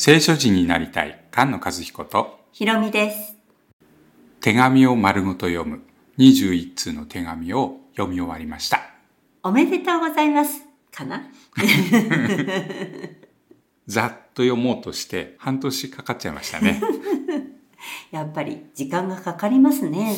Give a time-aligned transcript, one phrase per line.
[0.00, 3.36] 聖書人になりたい菅野和彦とひろみです。
[4.40, 5.82] 手紙を丸ごと読む
[6.18, 8.80] 21通の手紙を読み終わりました。
[9.42, 10.62] おめでとうございます。
[10.92, 11.28] かな？
[13.88, 16.80] ざっと読もうとして半年かかっちゃいましたね。
[18.12, 20.16] やっぱり時間がかかりますね。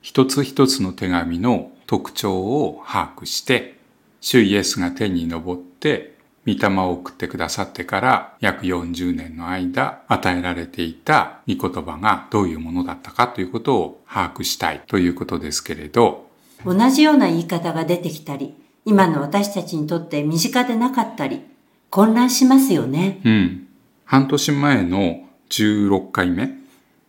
[0.00, 3.80] 一つ一つの手紙の特徴を把握して、
[4.20, 6.17] 主イエスが天に昇って、
[6.48, 16.26] 御霊を送ってくださってから約40年の間与えられていた御言葉がどういうものだったかということを把握したいということですけれど、
[16.64, 18.54] 同じような言い方が出てきたり、
[18.86, 21.42] 今の私たちにとって身近でなかったり、
[21.90, 23.20] 混乱しますよね。
[23.24, 23.68] うん。
[24.06, 25.20] 半年前の
[25.50, 26.50] 16回目、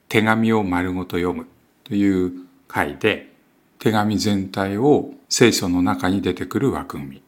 [0.09, 1.47] 手紙を丸ごと読む
[1.85, 2.33] という
[2.67, 3.31] 回で、
[3.80, 7.21] 手紙全体を聖書の中に出てくる枠組み、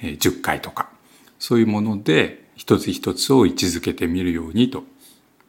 [0.00, 0.88] えー10回とか、
[1.42, 4.84] そういうもので一つ一つを位置づけてみるようにと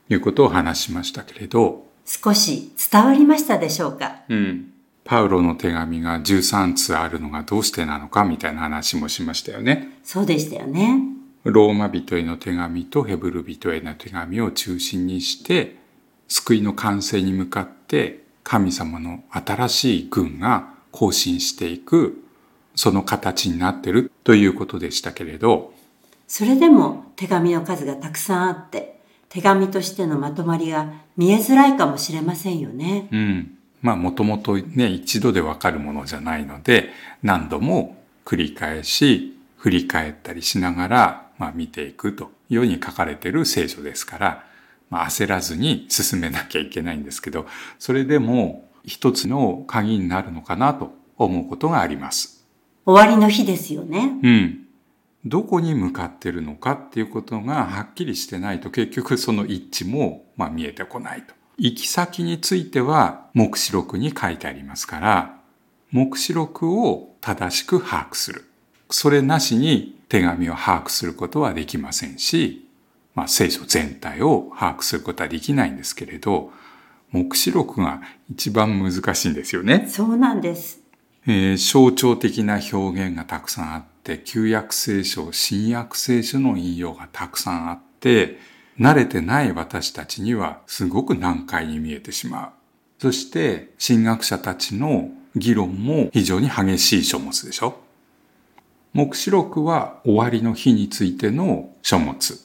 [0.10, 4.24] いうことを話しましたけれど、少し伝わりましたでしょうか？
[4.28, 4.74] うん。
[5.04, 10.00] パウロの手紙が13通あるのがどうしてなのかみたいな話もしましたよね。
[10.04, 11.00] そうでしたよね。
[11.44, 15.76] ローマ人への手紙とヘブル人への手紙を中心にして、
[16.28, 22.24] 救いの完成に向かって神様の新しい軍が更新していく、
[22.74, 25.72] その形になってるということでしたけれど、
[26.28, 33.08] それでも手紙の数がたくさんあって、手紙としてのまとまりが見えづらいかもしれませんよね。
[33.12, 33.58] うん。
[33.82, 36.90] まあもともとね、一度でわかるものじゃないので、
[37.22, 44.46] 何度も繰り返し、振り返ったりしながら、まあ見ていくというように書かれている聖書ですから、
[44.90, 47.46] まあ焦らずに進めなきゃいけないんですけど、
[47.80, 52.46] それでも一つの鍵になるのかなと思うことがあります。
[52.86, 54.20] 終わりの日ですよね。
[54.22, 54.63] うん。
[55.26, 61.34] どこに向かってるのかっていうことがはっきりしてないと結局その一致もまあ見えてこないと。
[61.58, 65.40] 行き先については目視録に書いてありますから、
[65.92, 68.50] 目視録を正しく把握する。
[68.90, 72.68] それなしに手紙を把握することはできませんし、
[73.16, 76.52] まあ聖書全体を把握することはできないんですけれど、
[77.12, 78.02] 目視録が
[78.32, 79.88] 一番難しいんですよね。
[79.88, 80.82] そうなんです。
[81.28, 88.38] えー象徴的な表現がたくさんあって、旧約聖書、新約聖書の引用がたくさんあって、
[88.80, 92.50] 慣れてない私たちにはすごく難解に見えてしまう。
[93.00, 97.80] そして、神学者たちの議論も非常に激しい書物でしょ
[98.94, 102.40] 目視録は終わりの日についての書物。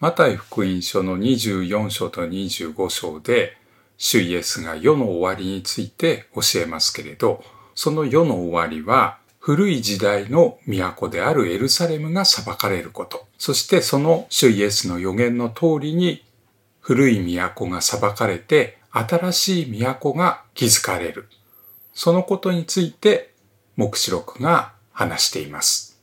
[0.00, 3.56] マタイ福音書の24章と25章で、
[3.96, 7.44] 主イエスが世の終わりについて教えますけれど、
[7.74, 13.26] その世の終わりは、古い時代の都であるエルサレムが裁かれること。
[13.36, 16.24] そしてその主イエスの予言の通りに、
[16.80, 21.28] 古い都が裁かれて、新しい都が築かれる。
[21.92, 23.34] そのことについて、
[23.76, 26.00] 目視録が話しています。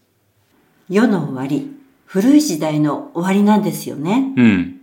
[0.88, 1.68] 世の終わり、
[2.06, 4.36] 古い時代の終わりなんですよね。
[4.38, 4.82] うん。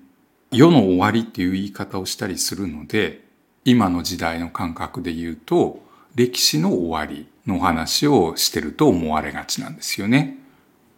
[0.51, 3.23] 世の終わりっていう言い方をしたりするので、
[3.65, 5.81] 今の時代の感覚で言うと、
[6.17, 10.39] 歴史の終わりの話をしてると思われがちなんですよね。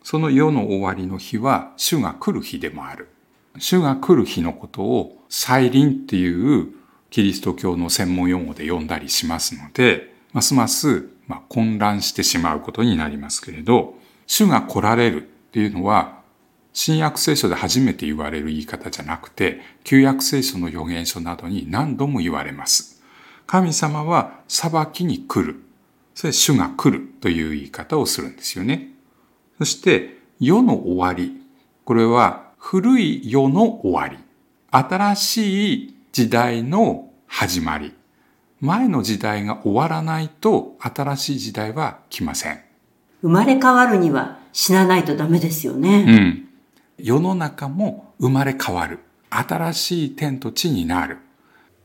[0.02, 3.08] その世の終わりの日は、主が来る日でもある。
[3.58, 6.74] 主が来る日のことを、再臨っていう
[7.10, 13.94] キリスト教の専門用語で呼んだりしますので、ますます、ま、混乱してしまうことになりますけれど、
[14.26, 16.20] 主が来られるっていうのは、
[16.72, 23.02] 新約聖書で初めて言われる言い方じゃなくて、旧約聖書の預言書などに何度も言われます。
[23.46, 25.60] 神様は裁きに来る。
[26.14, 28.90] それ主が来るという言い方をするんですよね。
[29.58, 31.40] そして、世の終わり。
[31.84, 34.18] これは古い世の終わり。
[34.70, 37.94] 新しい時代の始まり。
[38.60, 42.60] 前の時代が終わらないと新しい時代は来ません。
[43.22, 46.02] 生まれ変わるには死なないとダメですようね。
[46.02, 46.48] ん。
[46.98, 48.98] 世の中も生まれ変わる。
[49.30, 51.18] 新しい天と地になる。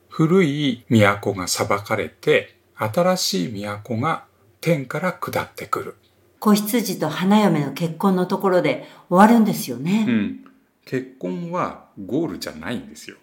[0.10, 4.26] 古い都が裁かれて、新しい都が
[4.62, 5.96] 天から下ってくる。
[6.40, 10.06] 子羊と花嫁の結婚のところで終わるんですよね。
[10.12, 10.46] ん。
[10.86, 13.18] 結婚はゴールじゃないんですよ。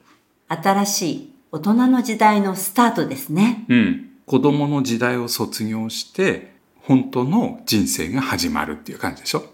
[0.48, 3.64] 新しい大人の時代のスタートですね。
[3.68, 4.10] うん。
[4.26, 9.44] 子供の時代を卒業して、本当の人生が始まるっていう感じでしょ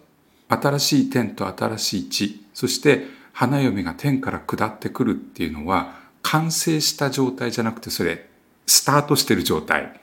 [0.49, 8.28] 新しい天と新しい地、そして花嫁が天から下ってくるっていうのは、完成した状態じゃなくて、それ、
[8.69, 10.01] スタートしてる状態。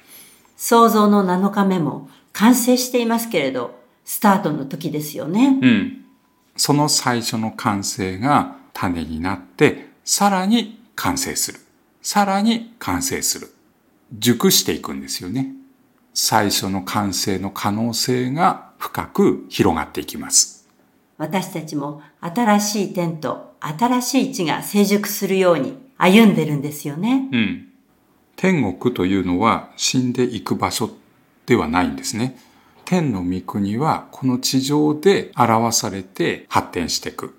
[0.58, 5.60] 創造の7日目も完成していますけれど、スタートの時ですよね。
[5.62, 6.06] うん。
[6.58, 11.60] その最初の完成が種になってさらに完成する。
[12.02, 13.54] さらに完成する。
[14.14, 15.54] 熟していくんですよね。
[16.14, 20.68] 最初の完成の可能性が深く広がっていきます。
[21.18, 27.30] 私たちも新しい天と新しい地が成熟するように歩んでるんですよね。
[27.32, 27.65] うん。
[28.36, 30.90] 天国というのは死んでいく場所
[31.46, 32.38] ではないんですね。
[32.86, 37.36] 天の御国はこの地上で表されて発展していく。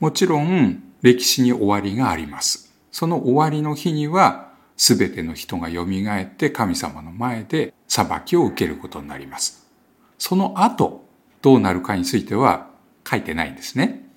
[0.00, 2.72] もちろん歴史に終わりがあります。
[2.90, 9.68] その終わりの日には全ての人が蘇って神様の前で裁きを受けることになります。
[10.18, 11.04] その後
[11.40, 12.68] どうなるかについては
[13.08, 14.08] 書いてないんですね。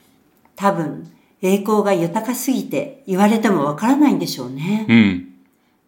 [0.55, 1.11] 多分
[1.41, 4.85] 栄光が豊かすぎて言われてもわからないんでしょうね。
[4.89, 5.34] うん。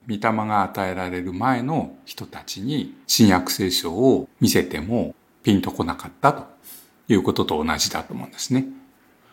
[0.07, 5.13] 御霊が与えられる前の人たちに新約聖書を見せても
[5.43, 6.45] ピンとこなかったと
[7.09, 7.15] い。
[7.15, 8.65] うことと同じだと思うんですね。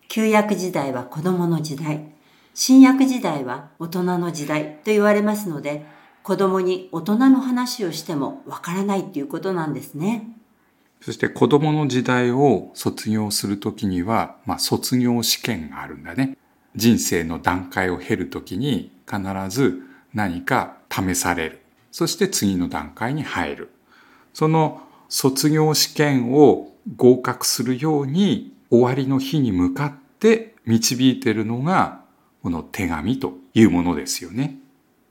[0.07, 2.05] 旧約時代は子供の時代、
[2.53, 5.85] 新約時代は大人の時代と言われますので、
[6.23, 9.01] 子供に大人の話をしてもわからない。
[9.01, 9.23] ってい。
[9.23, 10.27] うことなんですね。
[11.01, 16.37] そして子供の時代を卒業するときには、まあ、卒業試験があるんだね。
[16.75, 19.81] 人生の段階を経るときに必ず
[20.15, 21.61] 何か試される。
[21.91, 23.69] そして次の段階に入る。
[24.33, 32.01] その卒業試験を合格するように終わりの日に向かって導いているのが
[32.41, 34.57] この手紙というものですよね。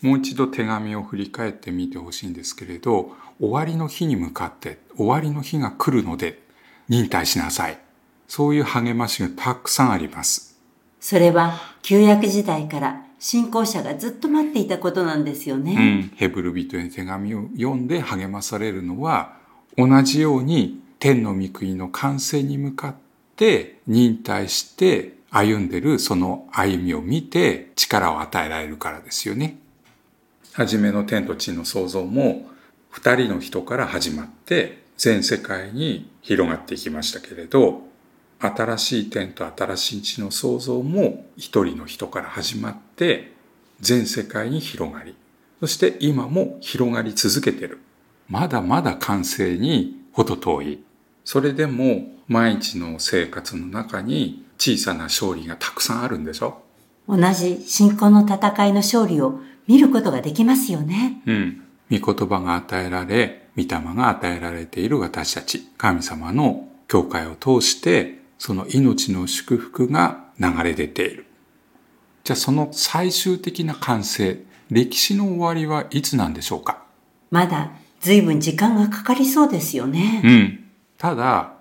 [0.01, 6.43] もう一度手紙を振り返ってみてほしいんですけれど、終わりの日に向かって終わりの日が来るので
[6.89, 7.79] 忍耐しなさい。
[8.27, 10.59] そういう励ましがたくさんあります。
[11.01, 15.73] それは旧約時代から信仰者がずっと待っていたことなんですよね。
[15.73, 19.39] うん、ヘブル人へ手紙を読んで励まされるのは、
[19.79, 22.95] 同じように天の御国の完成に向かっ
[23.35, 29.57] て忍耐して歩んでるその歩みを見て力を与えられるからですよね。
[30.53, 32.51] はじめの天と地の創造も
[32.91, 37.85] 二人の人から始まって全世界に広がっていきましたけれど、
[38.39, 43.33] 新しい天と新しい地の創造も一人の人から始まって
[43.81, 45.15] 全世界に広がり、
[45.61, 47.81] そして今も広がり続けてる。
[48.29, 50.85] まだまだ完成に程遠い。
[51.25, 56.63] それでも毎日の生活の中に小さな勝利がたくさんあるんでしょ？
[57.09, 61.23] 同じ信仰の戦いの勝利を見ることができますよね。
[61.27, 61.63] うん。
[61.91, 71.25] 御言葉が与えられ、御霊が与えられている私たち、神様の教会を通してその命の祝福が流れ出ている。
[72.25, 74.39] じゃあその最終的な完成、
[74.69, 76.85] 歴史の終わりはいつなんでしょうか？
[77.31, 77.71] まだ
[78.01, 80.21] 随分時間がかかりそうですよね。
[80.23, 80.65] うん。
[80.99, 81.55] ただ、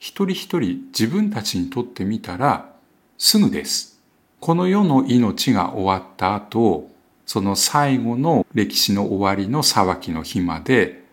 [0.00, 2.68] 一人一人自分たちにとってみたら
[3.16, 4.00] すぐです。
[4.40, 6.90] この世の命が終わった後、
[7.26, 11.04] その最後の歴史の終わりの裁きの日まで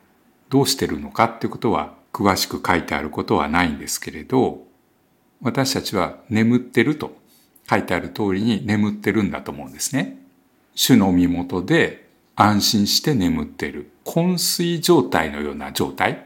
[0.49, 4.70] どうしてるのかってことは詳しく書いてあることはないんですけれど、
[5.41, 7.15] 私たちは眠ってると
[7.69, 10.17] 書いてある通りに眠ってるんだと思うんですね。
[10.75, 13.91] 主の身元で安心して眠っている。
[14.05, 16.25] 昏睡状態のような状態。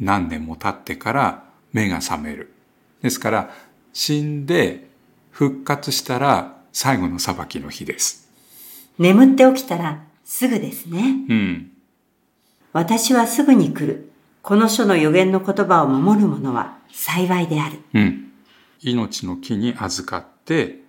[0.00, 2.52] 何年も経ってから目が覚める。
[3.02, 3.50] ですから、
[3.92, 4.88] 死んで
[5.30, 8.28] 復活したら最後の裁きの日です。
[8.98, 11.24] 眠って起きたらすぐですね。
[11.28, 11.70] うん。
[12.72, 14.10] 私はすぐに来る。
[14.42, 17.80] この書の予言の言葉を守る者は幸いである。
[17.94, 18.32] うん。
[18.82, 20.80] 命の木に預かって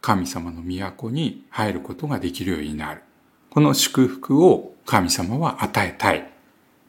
[0.00, 3.02] 神様の都に入ることができるようになる。
[3.50, 6.30] この祝福を神様は与えたい。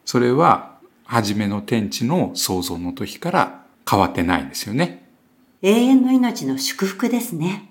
[0.04, 5.06] それは初めの天地の創造の時から変わってないんですよね。
[5.62, 7.68] 永遠の命の祝福ですね。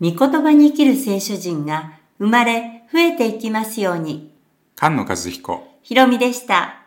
[0.00, 4.32] 御言葉に生きる聖書人が生まれ増えていきますように。
[4.76, 5.68] 菅野和彦。
[5.82, 6.77] ひろみでした。